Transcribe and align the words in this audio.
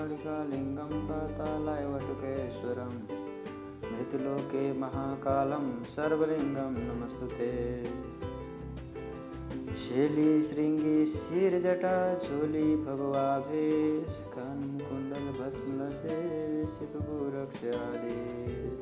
కాళికాలింగం 0.00 0.92
పాతాళాయ 1.08 1.82
వటుకేశ్వరం 1.92 2.92
మృతిలోకే 3.88 4.62
మహాకాలం 4.82 5.66
సర్వలింగం 5.94 6.74
నమస్తుతే 6.86 7.50
शैली 9.82 10.32
श्रृंगी 10.42 10.98
सिर 11.12 11.54
जटा 11.62 11.94
झोली 12.16 12.66
भगवाभेश 12.84 14.16
कान 14.34 14.60
कुंडल 14.82 15.26
भस्म 15.38 15.68
लसे 15.78 16.18
सिद्ध 16.74 16.94
गोरक्ष 17.06 17.60
आदेश 17.78 18.79